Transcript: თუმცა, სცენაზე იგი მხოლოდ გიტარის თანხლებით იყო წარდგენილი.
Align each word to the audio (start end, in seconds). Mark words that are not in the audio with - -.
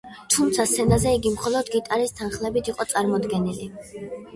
თუმცა, 0.35 0.65
სცენაზე 0.71 1.11
იგი 1.19 1.35
მხოლოდ 1.35 1.71
გიტარის 1.77 2.19
თანხლებით 2.23 2.77
იყო 2.77 2.93
წარდგენილი. 2.97 3.75